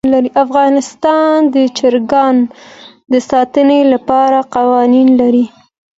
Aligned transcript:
افغانستان 0.43 1.37
د 1.55 1.55
چرګان 1.77 2.35
د 3.11 3.13
ساتنې 3.29 3.79
لپاره 3.93 4.37
قوانین 4.55 5.07
لري. 5.19 5.45